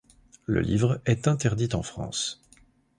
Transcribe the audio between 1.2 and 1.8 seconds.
interdit